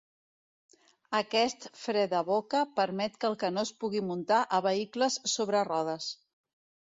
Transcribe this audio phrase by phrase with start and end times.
[1.17, 6.11] Aquest fre de boca permet que el canó es pugui muntar a vehicles sobre rodes.